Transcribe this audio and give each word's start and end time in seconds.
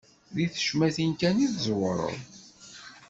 Di 0.35 0.45
tecmatin 0.53 1.11
kan 1.19 1.37
i 1.45 1.47
tẓewreḍ. 1.55 2.15